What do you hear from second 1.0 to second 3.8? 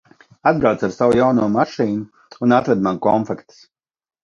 jauno mašīnu un atved man konfektes.